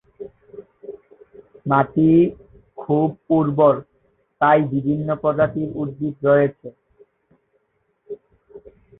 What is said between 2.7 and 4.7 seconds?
খুব উর্বর এবং তাই